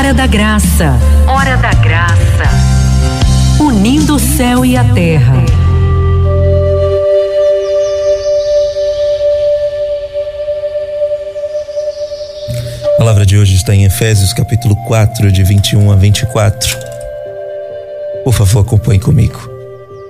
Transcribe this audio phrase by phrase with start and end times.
[0.00, 0.98] Hora da Graça.
[1.26, 2.44] Hora da Graça.
[3.60, 5.44] Unindo o céu e a terra.
[12.86, 16.78] A palavra de hoje está em Efésios capítulo 4, de 21 a 24.
[18.24, 19.38] Por favor, acompanhe comigo.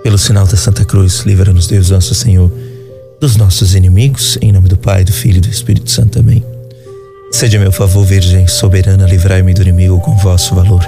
[0.05, 2.49] Pelo sinal da Santa Cruz, livra-nos Deus nosso Senhor
[3.21, 6.21] dos nossos inimigos, em nome do Pai, do Filho e do Espírito Santo.
[6.21, 6.60] Amém.
[7.31, 10.85] Seja meu favor, Virgem soberana, livrai-me do inimigo com vosso valor.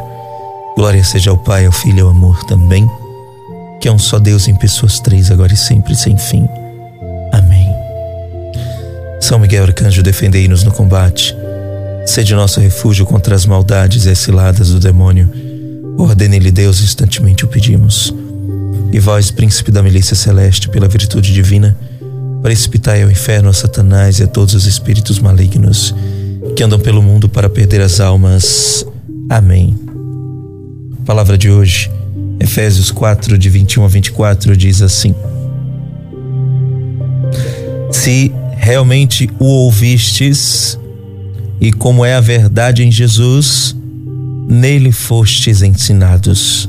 [0.77, 2.91] Glória seja ao Pai, ao Filho e ao amor também,
[3.80, 6.47] que é um só Deus em pessoas três, agora e sempre, sem fim.
[7.33, 7.66] Amém.
[9.21, 11.35] São Miguel Arcanjo, defendei-nos no combate.
[12.05, 15.30] Sede nosso refúgio contra as maldades e as ciladas do demônio.
[15.97, 18.13] Ordene-lhe Deus, instantemente o pedimos.
[18.93, 21.77] E vós, príncipe da milícia celeste, pela virtude divina,
[22.43, 25.95] precipitai ao inferno a Satanás e a todos os espíritos malignos
[26.56, 28.87] que andam pelo mundo para perder as almas.
[29.29, 29.77] Amém.
[31.05, 31.90] palavra de hoje,
[32.38, 35.15] Efésios 4, de 21 a 24, diz assim:
[37.90, 40.79] Se realmente o ouvistes,
[41.60, 43.77] e como é a verdade em Jesus,
[44.49, 46.68] nele fostes ensinados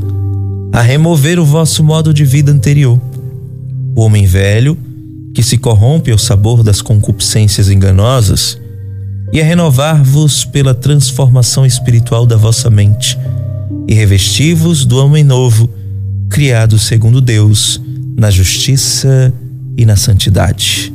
[0.74, 3.00] a remover o vosso modo de vida anterior,
[3.96, 4.76] o homem velho,
[5.32, 8.60] que se corrompe ao sabor das concupiscências enganosas,
[9.34, 13.18] e a renovar-vos pela transformação espiritual da vossa mente,
[13.88, 15.68] e revesti-vos do homem novo,
[16.30, 17.82] criado segundo Deus,
[18.16, 19.34] na justiça
[19.76, 20.94] e na santidade.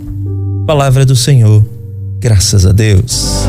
[0.69, 1.67] Palavra do Senhor,
[2.21, 3.45] graças a Deus.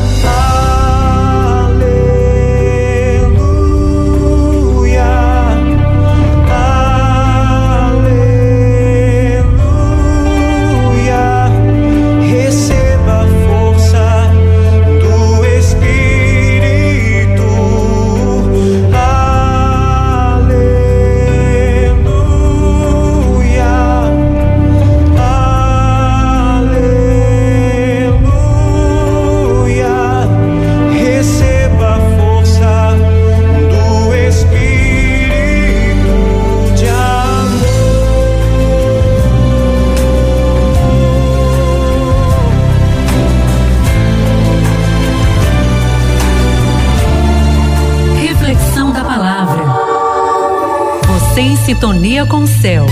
[52.60, 52.86] Céu.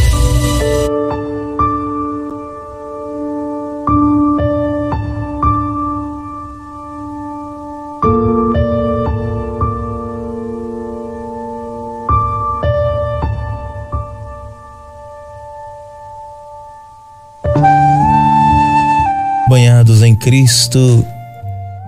[19.51, 21.05] Banhados em Cristo,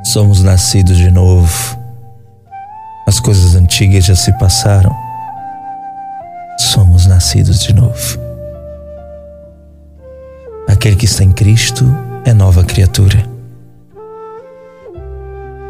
[0.04, 1.78] somos nascidos de novo.
[3.06, 5.09] As coisas antigas já se passaram
[6.60, 8.18] somos nascidos de novo.
[10.68, 11.84] Aquele que está em Cristo
[12.24, 13.24] é nova criatura.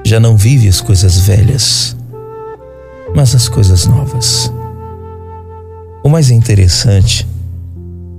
[0.04, 1.96] Já não vive as coisas velhas,
[3.14, 4.52] mas as coisas novas.
[6.02, 7.26] O mais interessante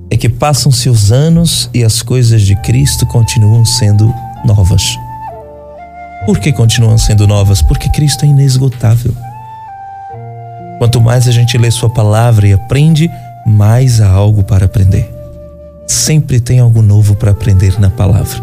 [0.09, 4.13] é que passam-se os anos e as coisas de Cristo continuam sendo
[4.45, 4.83] novas.
[6.25, 7.61] Por que continuam sendo novas?
[7.61, 9.15] Porque Cristo é inesgotável.
[10.81, 13.07] Quanto mais a gente lê Sua palavra e aprende,
[13.45, 15.07] mais há algo para aprender.
[15.85, 18.41] Sempre tem algo novo para aprender na palavra.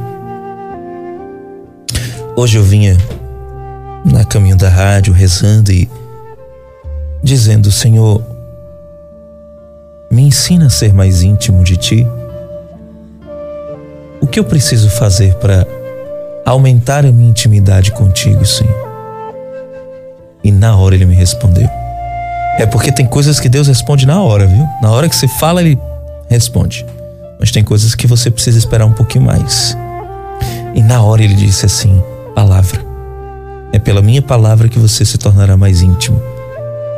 [2.37, 2.97] Hoje eu vinha
[4.05, 5.91] na caminho da rádio rezando e
[7.25, 8.23] dizendo: Senhor,
[10.09, 12.07] me ensina a ser mais íntimo de Ti.
[14.21, 15.67] O que eu preciso fazer para
[16.47, 18.89] aumentar a minha intimidade contigo, Senhor?
[20.45, 21.69] E na hora ele me respondeu:
[22.59, 24.67] é porque tem coisas que Deus responde na hora, viu?
[24.83, 25.79] Na hora que você fala, ele
[26.29, 26.85] responde.
[27.39, 29.77] Mas tem coisas que você precisa esperar um pouquinho mais.
[30.75, 32.03] E na hora ele disse assim:
[32.35, 32.85] palavra.
[33.73, 36.21] É pela minha palavra que você se tornará mais íntimo.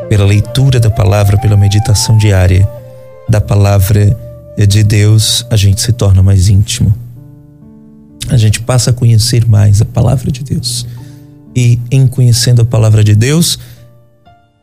[0.09, 2.69] Pela leitura da palavra, pela meditação diária
[3.29, 4.17] da palavra
[4.57, 6.95] de Deus, a gente se torna mais íntimo.
[8.29, 10.87] A gente passa a conhecer mais a palavra de Deus.
[11.55, 13.59] E em conhecendo a palavra de Deus,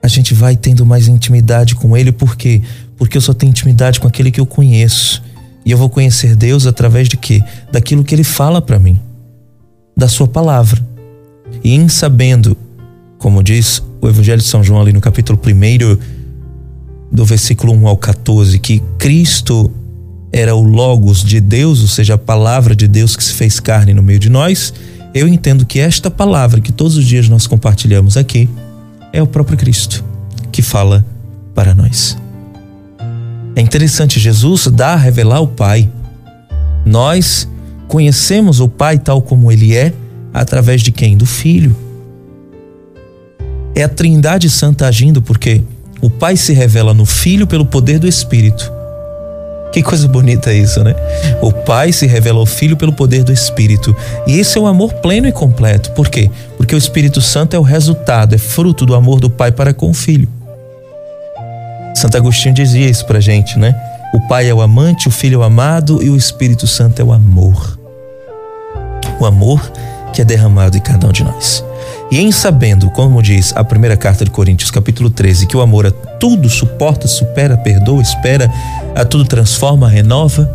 [0.07, 2.61] a gente vai tendo mais intimidade com Ele, por quê?
[2.95, 5.21] Porque eu só tenho intimidade com aquele que eu conheço.
[5.65, 7.43] E eu vou conhecer Deus através de quê?
[7.69, 8.97] Daquilo que Ele fala para mim,
[9.97, 10.81] da Sua palavra.
[11.61, 12.55] E em sabendo,
[13.17, 15.97] como diz o Evangelho de São João ali no capítulo 1,
[17.11, 19.69] do versículo 1 ao 14, que Cristo
[20.31, 23.93] era o Logos de Deus, ou seja, a palavra de Deus que se fez carne
[23.93, 24.73] no meio de nós,
[25.13, 28.47] eu entendo que esta palavra que todos os dias nós compartilhamos aqui
[29.13, 30.03] é o próprio Cristo
[30.51, 31.05] que fala
[31.53, 32.17] para nós.
[33.55, 35.89] É interessante, Jesus dá a revelar o Pai.
[36.85, 37.47] Nós
[37.87, 39.93] conhecemos o Pai tal como ele é,
[40.33, 41.17] através de quem?
[41.17, 41.75] Do Filho.
[43.75, 45.63] É a Trindade Santa agindo porque
[46.01, 48.71] o Pai se revela no Filho pelo poder do Espírito.
[49.71, 50.95] Que coisa bonita isso, né?
[51.41, 53.95] O Pai se revela ao Filho pelo poder do Espírito.
[54.25, 55.91] E esse é o amor pleno e completo.
[55.91, 56.31] Por quê?
[56.67, 59.89] Porque o Espírito Santo é o resultado, é fruto do amor do Pai para com
[59.89, 60.27] o Filho.
[61.95, 63.73] Santo Agostinho dizia isso pra gente, né?
[64.13, 67.05] O Pai é o amante, o Filho é o amado e o Espírito Santo é
[67.05, 67.79] o amor.
[69.17, 69.71] O amor
[70.11, 71.63] que é derramado em cada um de nós.
[72.11, 75.85] E em sabendo, como diz a primeira carta de Coríntios, capítulo 13, que o amor
[75.85, 78.51] a tudo suporta, supera, perdoa, espera,
[78.93, 80.53] a tudo transforma, renova,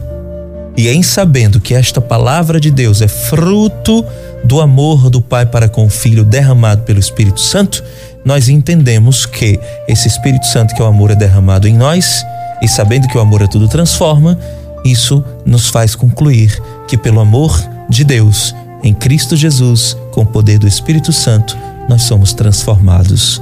[0.76, 4.04] e em sabendo que esta palavra de Deus é fruto
[4.44, 7.82] do amor do Pai para com o Filho derramado pelo Espírito Santo,
[8.24, 9.58] nós entendemos que
[9.88, 12.24] esse Espírito Santo, que é o amor, é derramado em nós,
[12.60, 14.38] e sabendo que o amor a tudo transforma,
[14.84, 20.58] isso nos faz concluir que pelo amor de Deus, em Cristo Jesus, com o poder
[20.58, 21.56] do Espírito Santo,
[21.88, 23.40] nós somos transformados,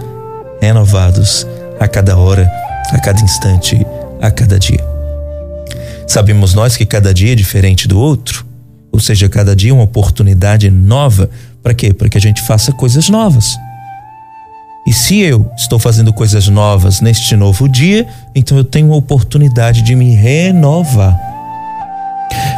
[0.60, 1.46] renovados
[1.78, 2.50] a cada hora,
[2.92, 3.86] a cada instante,
[4.20, 4.84] a cada dia.
[6.06, 8.44] Sabemos nós que cada dia é diferente do outro,
[8.92, 11.30] ou seja, cada dia uma oportunidade nova.
[11.62, 11.92] Para quê?
[11.92, 13.56] Para que a gente faça coisas novas.
[14.86, 19.82] E se eu estou fazendo coisas novas neste novo dia, então eu tenho a oportunidade
[19.82, 21.16] de me renovar.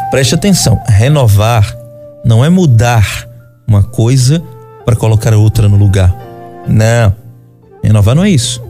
[0.09, 1.75] Preste atenção: renovar
[2.25, 3.27] não é mudar
[3.67, 4.41] uma coisa
[4.85, 6.15] para colocar outra no lugar.
[6.67, 7.13] Não.
[7.83, 8.63] Renovar não é isso.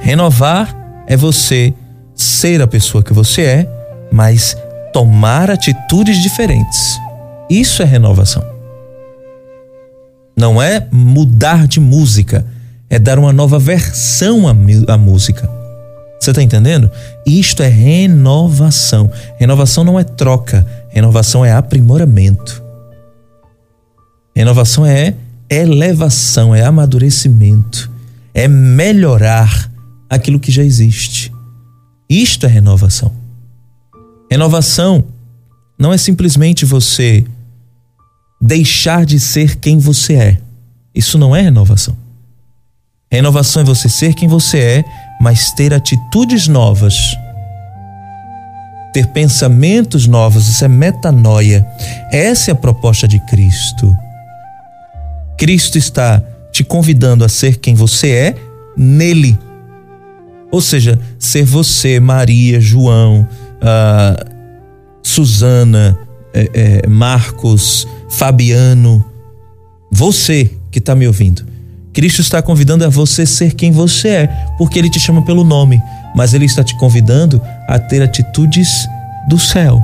[0.00, 0.76] Renovar
[1.06, 1.72] é você
[2.14, 3.68] ser a pessoa que você é,
[4.12, 4.56] mas
[4.92, 6.98] tomar atitudes diferentes.
[7.48, 8.44] Isso é renovação.
[10.36, 12.46] Não é mudar de música,
[12.88, 14.54] é dar uma nova versão à,
[14.92, 15.48] à música.
[16.20, 16.90] Você está entendendo?
[17.26, 19.10] Isto é renovação.
[19.38, 22.62] Renovação não é troca, renovação é aprimoramento.
[24.36, 25.14] Renovação é
[25.50, 27.90] elevação, é amadurecimento,
[28.32, 29.70] é melhorar
[30.08, 31.32] aquilo que já existe.
[32.08, 33.19] Isto é renovação.
[34.30, 35.04] Renovação
[35.78, 37.24] não é simplesmente você
[38.40, 40.40] deixar de ser quem você é.
[40.94, 41.96] Isso não é renovação.
[43.10, 44.84] Renovação é você ser quem você é,
[45.20, 46.94] mas ter atitudes novas.
[48.92, 51.66] Ter pensamentos novos, isso é metanoia.
[52.12, 53.96] Essa é a proposta de Cristo.
[55.36, 56.22] Cristo está
[56.52, 58.34] te convidando a ser quem você é
[58.76, 59.38] nele.
[60.50, 63.26] Ou seja, ser você, Maria, João,
[65.02, 65.98] Susana,
[66.32, 69.04] eh, eh, Marcos, Fabiano,
[69.90, 71.44] você que está me ouvindo.
[71.92, 74.26] Cristo está convidando a você ser quem você é,
[74.56, 75.80] porque ele te chama pelo nome,
[76.14, 78.68] mas ele está te convidando a ter atitudes
[79.28, 79.82] do céu,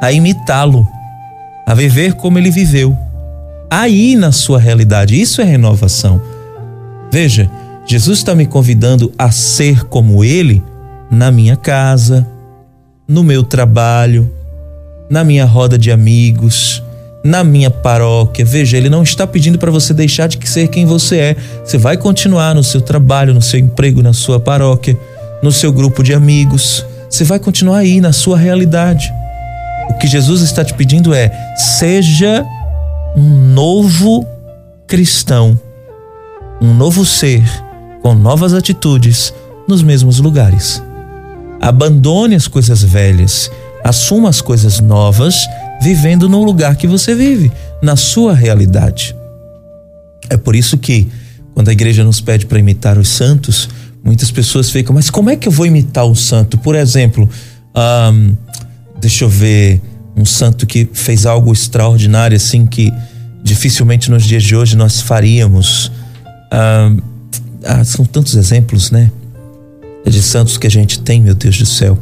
[0.00, 0.86] a imitá-lo
[1.66, 2.96] a viver como ele viveu,
[3.70, 5.18] aí na sua realidade.
[5.18, 6.20] Isso é renovação.
[7.10, 7.50] Veja,
[7.86, 10.62] Jesus está me convidando a ser como ele
[11.10, 12.26] na minha casa,
[13.06, 14.30] no meu trabalho,
[15.10, 16.82] na minha roda de amigos,
[17.22, 18.44] na minha paróquia.
[18.44, 21.36] Veja, ele não está pedindo para você deixar de ser quem você é.
[21.64, 24.98] Você vai continuar no seu trabalho, no seu emprego, na sua paróquia,
[25.42, 26.84] no seu grupo de amigos.
[27.08, 29.10] Você vai continuar aí na sua realidade.
[29.90, 32.44] O que Jesus está te pedindo é: seja
[33.16, 34.26] um novo
[34.86, 35.58] cristão,
[36.60, 37.42] um novo ser,
[38.04, 39.32] com novas atitudes
[39.66, 40.82] nos mesmos lugares.
[41.58, 43.50] Abandone as coisas velhas,
[43.82, 45.34] assuma as coisas novas,
[45.80, 47.50] vivendo no lugar que você vive,
[47.82, 49.16] na sua realidade.
[50.28, 51.08] É por isso que,
[51.54, 53.70] quando a igreja nos pede para imitar os santos,
[54.04, 56.58] muitas pessoas ficam, mas como é que eu vou imitar o santo?
[56.58, 57.26] Por exemplo,
[58.12, 58.36] um,
[59.00, 59.80] deixa eu ver,
[60.14, 62.92] um santo que fez algo extraordinário, assim, que
[63.42, 65.90] dificilmente nos dias de hoje nós faríamos.
[67.64, 69.10] Ah, são tantos exemplos, né?
[70.04, 71.98] De santos que a gente tem, meu Deus do céu.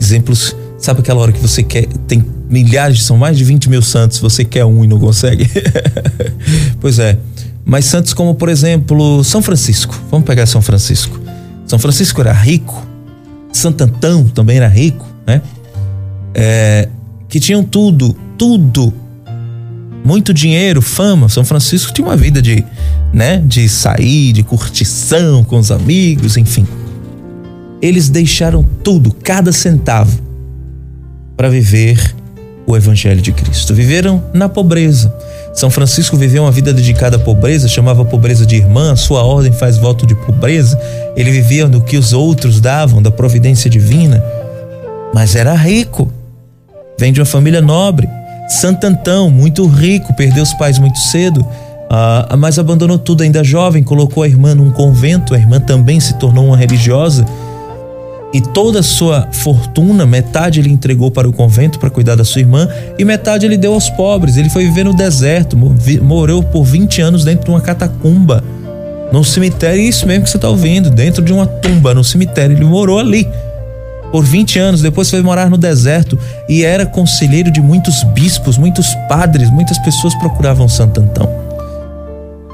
[0.00, 4.18] Exemplos, sabe aquela hora que você quer, tem milhares, são mais de 20 mil santos,
[4.18, 5.48] você quer um e não consegue?
[6.80, 7.18] pois é.
[7.64, 10.00] Mas santos como, por exemplo, São Francisco.
[10.10, 11.18] Vamos pegar São Francisco.
[11.66, 12.86] São Francisco era rico.
[13.52, 15.40] Santo Antão também era rico, né?
[16.36, 16.88] é,
[17.28, 18.92] que tinham tudo, tudo.
[20.06, 21.28] Muito dinheiro, fama.
[21.28, 22.64] São Francisco tinha uma vida de,
[23.12, 26.64] né, de sair, de curtição com os amigos, enfim.
[27.82, 30.16] Eles deixaram tudo, cada centavo,
[31.36, 32.14] para viver
[32.68, 33.74] o evangelho de Cristo.
[33.74, 35.12] Viveram na pobreza.
[35.52, 39.52] São Francisco viveu uma vida dedicada à pobreza, chamava a pobreza de irmã, sua ordem
[39.52, 40.80] faz voto de pobreza.
[41.16, 44.22] Ele vivia do que os outros davam, da providência divina,
[45.12, 46.12] mas era rico.
[46.96, 48.08] Vem de uma família nobre.
[48.48, 53.82] Santo Antão, muito rico, perdeu os pais muito cedo, uh, mas abandonou tudo ainda jovem,
[53.82, 57.24] colocou a irmã num convento, a irmã também se tornou uma religiosa
[58.36, 62.40] e toda a sua fortuna, metade ele entregou para o convento para cuidar da sua
[62.40, 64.36] irmã e metade ele deu aos pobres.
[64.36, 65.56] Ele foi viver no deserto,
[66.02, 68.44] morou por 20 anos dentro de uma catacumba,
[69.10, 72.56] num cemitério, isso mesmo que você está ouvindo, dentro de uma tumba, no cemitério.
[72.56, 73.26] Ele morou ali
[74.10, 78.94] por 20 anos, depois foi morar no deserto e era conselheiro de muitos bispos, muitos
[79.08, 81.28] padres, muitas pessoas procuravam Santo Antão.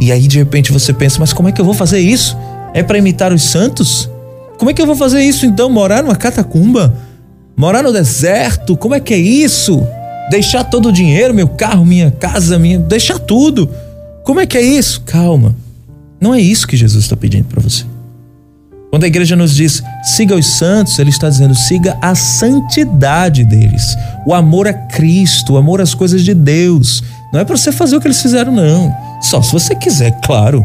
[0.01, 2.37] E aí de repente você pensa, mas como é que eu vou fazer isso?
[2.75, 4.11] É para imitar os santos?
[4.59, 5.69] Como é que eu vou fazer isso então?
[5.69, 6.95] Morar numa catacumba?
[7.57, 8.77] Morar no deserto?
[8.77, 9.87] Como é que é isso?
[10.31, 12.79] Deixar todo o dinheiro, meu carro, minha casa, minha.
[12.79, 13.69] Deixar tudo.
[14.25, 15.03] Como é que é isso?
[15.03, 15.55] Calma.
[16.21, 17.85] Não é isso que Jesus está pedindo para você.
[18.93, 23.97] Quando a igreja nos diz siga os santos, ele está dizendo siga a santidade deles,
[24.27, 27.03] o amor a Cristo, o amor às coisas de Deus.
[27.33, 28.95] Não é para você fazer o que eles fizeram, não.
[29.23, 30.63] Só se você quiser, claro.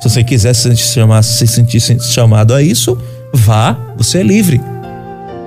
[0.00, 2.96] Se você quiser se, chamar, se sentir chamado a isso,
[3.34, 4.60] Vá, você é livre.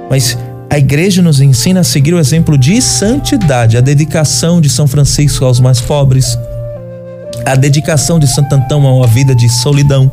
[0.10, 0.38] Mas
[0.70, 5.46] a igreja nos ensina a seguir o exemplo de santidade, a dedicação de São Francisco
[5.46, 6.38] aos mais pobres,
[7.46, 10.12] a dedicação de Santo Antão a uma vida de solidão.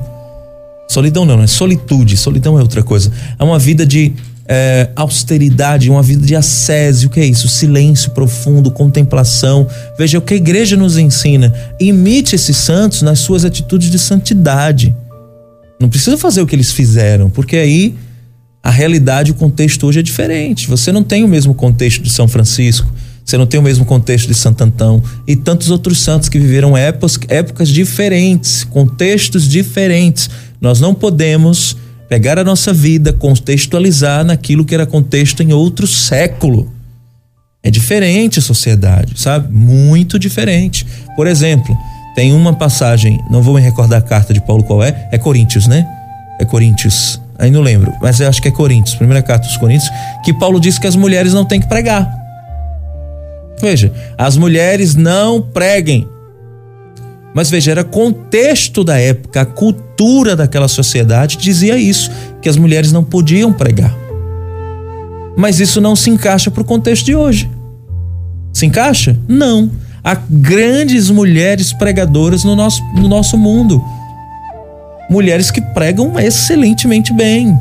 [0.88, 3.11] Solidão não, é solitude, solidão é outra coisa.
[3.38, 4.12] É uma vida de
[4.47, 7.07] é, austeridade, uma vida de ascese.
[7.07, 7.49] O que é isso?
[7.49, 9.67] Silêncio profundo, contemplação.
[9.99, 11.53] Veja o que a igreja nos ensina.
[11.81, 14.95] Imite esses santos nas suas atitudes de santidade.
[15.81, 17.95] Não precisa fazer o que eles fizeram, porque aí
[18.62, 20.69] a realidade, o contexto hoje é diferente.
[20.69, 22.91] Você não tem o mesmo contexto de São Francisco,
[23.23, 26.76] você não tem o mesmo contexto de Santo Antão e tantos outros santos que viveram
[26.76, 30.31] épocas, épocas diferentes, contextos diferentes.
[30.64, 31.76] Nós não podemos
[32.09, 36.73] pegar a nossa vida, contextualizar naquilo que era contexto em outro século.
[37.62, 39.52] É diferente a sociedade, sabe?
[39.52, 40.87] Muito diferente.
[41.14, 41.76] Por exemplo,
[42.14, 45.66] tem uma passagem, não vou me recordar a carta de Paulo qual é, é Coríntios,
[45.66, 45.87] né?
[46.40, 47.21] É Coríntios.
[47.38, 49.90] Aí não lembro, mas eu acho que é Coríntios, primeira carta dos Coríntios,
[50.25, 52.11] que Paulo diz que as mulheres não têm que pregar.
[53.61, 56.09] Veja, as mulheres não preguem.
[57.35, 62.11] Mas veja, era contexto da época, a cultura daquela sociedade dizia isso,
[62.41, 63.95] que as mulheres não podiam pregar.
[65.37, 67.50] Mas isso não se encaixa para o contexto de hoje.
[68.53, 69.19] Se encaixa?
[69.26, 69.69] Não
[70.05, 73.83] há grandes mulheres pregadoras no nosso, no nosso mundo.
[75.09, 77.59] Mulheres que pregam excelentemente bem.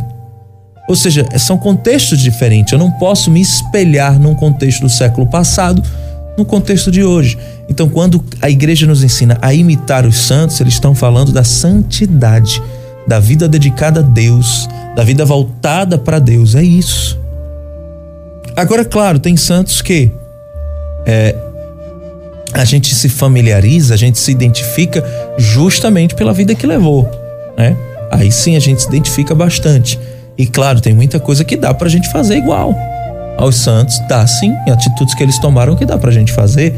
[0.89, 2.73] Ou seja, são contextos diferentes.
[2.73, 5.81] Eu não posso me espelhar num contexto do século passado
[6.37, 7.37] no contexto de hoje.
[7.69, 12.61] Então, quando a igreja nos ensina a imitar os santos, eles estão falando da santidade,
[13.07, 16.55] da vida dedicada a Deus, da vida voltada para Deus.
[16.55, 17.19] É isso.
[18.55, 20.11] Agora, claro, tem santos que
[21.05, 21.35] é,
[22.53, 25.03] a gente se familiariza, a gente se identifica
[25.37, 27.09] justamente pela vida que levou,
[27.57, 27.75] né?
[28.11, 29.99] Aí sim a gente se identifica bastante.
[30.37, 32.75] E claro, tem muita coisa que dá pra gente fazer igual.
[33.37, 36.73] Aos santos dá sim, atitudes que eles tomaram que dá pra gente fazer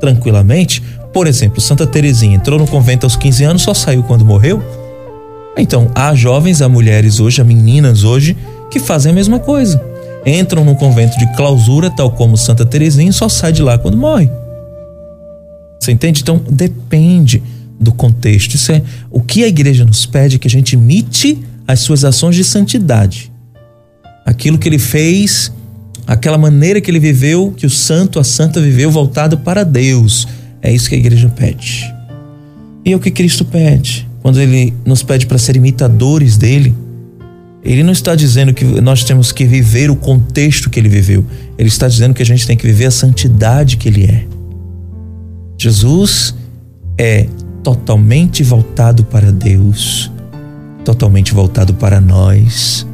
[0.00, 0.82] tranquilamente.
[1.12, 4.62] Por exemplo, Santa Teresinha entrou no convento aos 15 anos, só saiu quando morreu.
[5.56, 8.36] Então, há jovens, há mulheres hoje, há meninas hoje
[8.70, 9.82] que fazem a mesma coisa.
[10.24, 13.96] Entram no convento de clausura, tal como Santa Teresinha, e só sai de lá quando
[13.96, 14.30] morre.
[15.78, 16.20] Você entende?
[16.20, 17.42] Então depende
[17.80, 18.54] do contexto.
[18.54, 22.36] Isso é o que a igreja nos pede que a gente imite as suas ações
[22.36, 23.32] de santidade.
[24.26, 25.50] Aquilo que ele fez,
[26.10, 30.26] aquela maneira que ele viveu, que o santo, a santa viveu voltado para Deus.
[30.60, 31.88] É isso que a igreja pede.
[32.84, 34.08] E é o que Cristo pede.
[34.20, 36.74] Quando ele nos pede para ser imitadores dele,
[37.62, 41.24] ele não está dizendo que nós temos que viver o contexto que ele viveu.
[41.56, 44.26] Ele está dizendo que a gente tem que viver a santidade que ele é.
[45.56, 46.34] Jesus
[46.98, 47.28] é
[47.62, 50.10] totalmente voltado para Deus,
[50.84, 52.84] totalmente voltado para nós.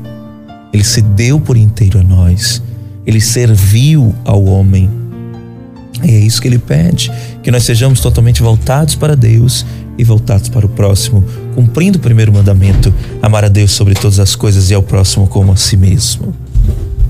[0.70, 2.62] Ele se deu por inteiro a nós.
[3.06, 4.90] Ele serviu ao homem.
[6.02, 7.10] E é isso que ele pede:
[7.42, 9.64] que nós sejamos totalmente voltados para Deus
[9.98, 14.34] e voltados para o próximo, cumprindo o primeiro mandamento: amar a Deus sobre todas as
[14.34, 16.34] coisas e ao próximo como a si mesmo.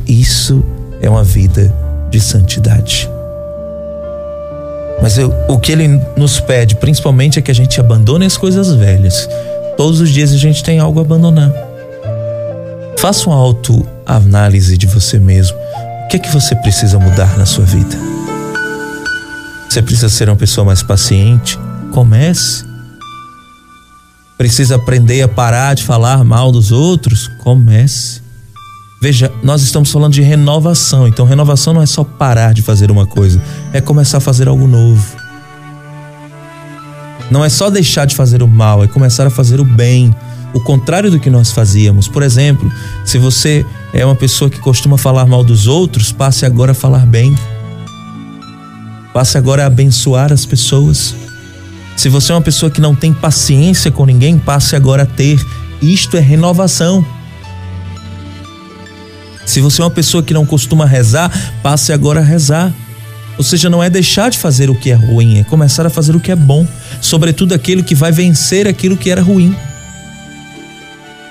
[0.07, 0.65] Isso
[1.00, 1.75] é uma vida
[2.11, 3.09] de santidade.
[5.03, 8.73] Mas eu, o que ele nos pede, principalmente, é que a gente abandone as coisas
[8.73, 9.29] velhas.
[9.76, 11.53] Todos os dias a gente tem algo a abandonar.
[12.99, 15.57] Faça uma autoanálise de você mesmo.
[16.07, 17.99] O que é que você precisa mudar na sua vida?
[19.69, 21.59] Você precisa ser uma pessoa mais paciente?
[21.93, 22.65] Comece.
[24.39, 27.27] Precisa aprender a parar de falar mal dos outros?
[27.43, 28.23] Comece.
[29.03, 33.05] Veja, nós estamos falando de renovação, então renovação não é só parar de fazer uma
[33.05, 35.05] coisa, é começar a fazer algo novo.
[37.33, 40.15] Não é só deixar de fazer o mal, é começar a fazer o bem,
[40.55, 42.07] o contrário do que nós fazíamos.
[42.07, 42.73] Por exemplo,
[43.05, 47.07] se você é uma pessoa que costuma falar mal dos outros, passe agora a falar
[47.07, 47.35] bem.
[49.12, 51.15] Passe agora a abençoar as pessoas.
[51.97, 55.43] Se você é uma pessoa que não tem paciência com ninguém, passe agora a ter.
[55.81, 57.05] Isto é renovação.
[59.47, 62.71] Se você é uma pessoa que não costuma rezar, passe agora a rezar.
[63.38, 66.15] Ou seja, não é deixar de fazer o que é ruim, é começar a fazer
[66.15, 66.67] o que é bom,
[67.00, 69.57] sobretudo aquilo que vai vencer aquilo que era ruim.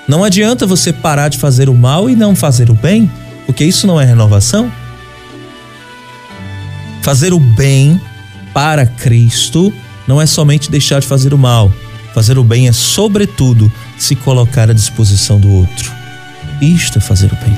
[0.08, 3.10] Não adianta você parar de fazer o mal e não fazer o bem,
[3.44, 4.70] porque isso não é renovação.
[7.02, 8.00] Fazer o bem
[8.52, 9.72] para Cristo
[10.06, 11.72] não é somente deixar de fazer o mal.
[12.14, 15.92] Fazer o bem é, sobretudo, se colocar à disposição do outro.
[16.60, 17.56] Isto é fazer o bem.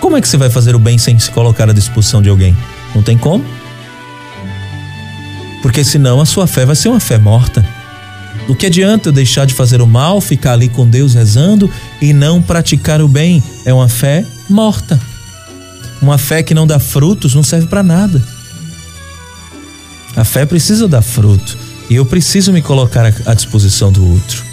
[0.00, 2.56] Como é que você vai fazer o bem sem se colocar à disposição de alguém?
[2.94, 3.44] Não tem como.
[5.62, 7.64] Porque senão a sua fé vai ser uma fé morta.
[8.46, 11.70] Do que adianta eu deixar de fazer o mal, ficar ali com Deus rezando
[12.00, 13.42] e não praticar o bem?
[13.64, 15.00] É uma fé morta.
[16.00, 18.22] Uma fé que não dá frutos não serve para nada.
[20.14, 21.56] A fé precisa dar fruto
[21.88, 24.44] e eu preciso me colocar à disposição do outro.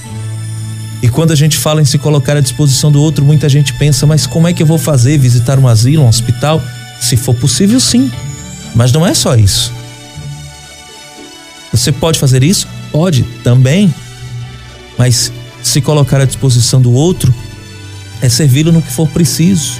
[1.01, 4.05] E quando a gente fala em se colocar à disposição do outro, muita gente pensa,
[4.05, 5.17] mas como é que eu vou fazer?
[5.17, 6.61] Visitar um asilo, um hospital?
[6.99, 8.09] Se for possível, sim.
[8.75, 9.73] Mas não é só isso.
[11.71, 12.67] Você pode fazer isso?
[12.91, 13.93] Pode também.
[14.97, 15.31] Mas
[15.63, 17.33] se colocar à disposição do outro
[18.21, 19.79] é servi-lo no que for preciso.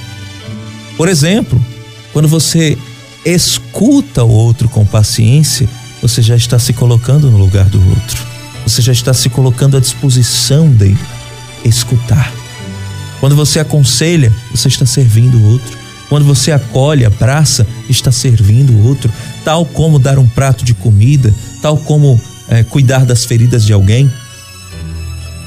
[0.96, 1.64] Por exemplo,
[2.12, 2.76] quando você
[3.24, 5.68] escuta o outro com paciência,
[6.00, 8.26] você já está se colocando no lugar do outro.
[8.66, 10.98] Você já está se colocando à disposição dele.
[11.64, 12.32] Escutar.
[13.20, 15.78] Quando você aconselha, você está servindo o outro.
[16.08, 19.10] Quando você acolhe, abraça, está servindo o outro.
[19.44, 22.20] Tal como dar um prato de comida, tal como
[22.52, 24.12] é, cuidar das feridas de alguém,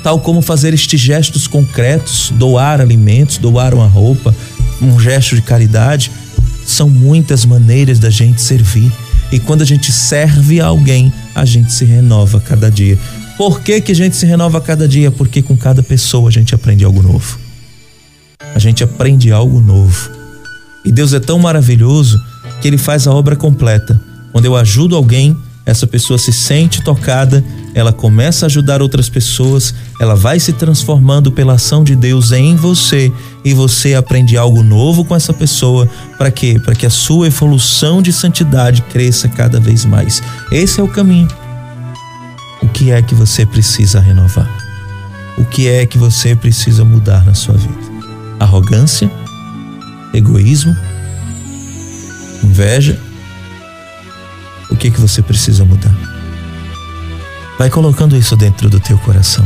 [0.01, 4.35] tal como fazer estes gestos concretos, doar alimentos, doar uma roupa,
[4.81, 6.11] um gesto de caridade,
[6.65, 8.91] são muitas maneiras da gente servir.
[9.31, 12.97] E quando a gente serve a alguém, a gente se renova cada dia.
[13.37, 15.11] Por que, que a gente se renova cada dia?
[15.11, 17.37] Porque com cada pessoa a gente aprende algo novo.
[18.55, 20.09] A gente aprende algo novo.
[20.83, 22.19] E Deus é tão maravilhoso
[22.61, 24.01] que Ele faz a obra completa.
[24.31, 29.73] Quando eu ajudo alguém, essa pessoa se sente tocada, ela começa a ajudar outras pessoas,
[29.99, 33.11] ela vai se transformando pela ação de Deus em você
[33.43, 35.89] e você aprende algo novo com essa pessoa.
[36.17, 36.59] Para quê?
[36.63, 40.21] Para que a sua evolução de santidade cresça cada vez mais.
[40.51, 41.27] Esse é o caminho.
[42.61, 44.49] O que é que você precisa renovar?
[45.37, 47.75] O que é que você precisa mudar na sua vida?
[48.39, 49.11] Arrogância?
[50.13, 50.75] Egoísmo?
[52.43, 52.97] Inveja?
[54.69, 55.93] O que que você precisa mudar.
[57.57, 59.45] Vai colocando isso dentro do teu coração.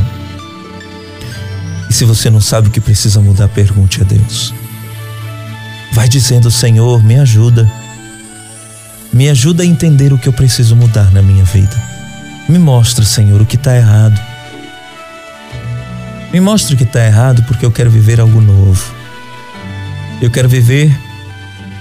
[1.88, 4.54] E se você não sabe o que precisa mudar, pergunte a Deus.
[5.92, 7.70] Vai dizendo, Senhor, me ajuda.
[9.12, 11.76] Me ajuda a entender o que eu preciso mudar na minha vida.
[12.48, 14.20] Me mostra, Senhor, o que está errado.
[16.32, 18.94] Me mostra o que está errado porque eu quero viver algo novo.
[20.22, 20.96] Eu quero viver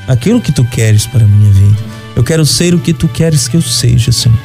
[0.08, 1.59] aquilo que tu queres para a minha vida.
[2.19, 4.38] Eu quero ser o que tu queres que eu seja, Senhor.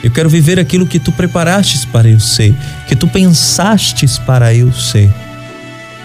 [0.00, 2.54] Eu quero viver aquilo que tu preparastes para eu ser,
[2.86, 5.12] que tu pensastes para eu ser.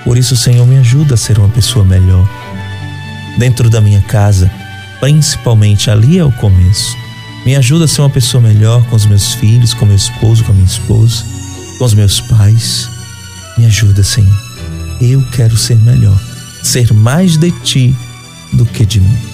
[0.03, 2.27] Por isso, Senhor, me ajuda a ser uma pessoa melhor.
[3.38, 4.49] Dentro da minha casa,
[4.99, 6.97] principalmente ali é o começo.
[7.45, 10.53] Me ajuda a ser uma pessoa melhor com os meus filhos, com meu esposo, com
[10.53, 11.23] a minha esposa,
[11.77, 12.89] com os meus pais.
[13.59, 14.41] Me ajuda, Senhor.
[14.99, 16.19] Eu quero ser melhor,
[16.63, 17.95] ser mais de ti
[18.51, 19.33] do que de mim.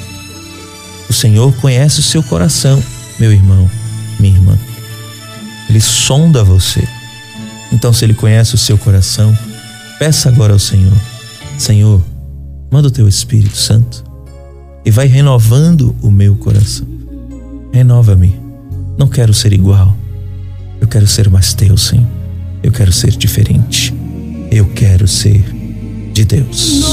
[1.09, 2.81] O Senhor conhece o seu coração,
[3.19, 3.69] meu irmão,
[4.19, 4.57] minha irmã.
[5.67, 6.87] Ele sonda você.
[7.71, 9.37] Então, se ele conhece o seu coração,
[9.97, 10.93] peça agora ao Senhor:
[11.57, 12.01] Senhor,
[12.71, 14.03] manda o teu Espírito Santo
[14.85, 16.87] e vai renovando o meu coração.
[17.71, 18.39] Renova-me.
[18.97, 19.95] Não quero ser igual.
[20.81, 22.07] Eu quero ser mais teu, Senhor.
[22.61, 23.93] Eu quero ser diferente.
[24.51, 25.43] Eu quero ser
[26.13, 26.83] de Deus.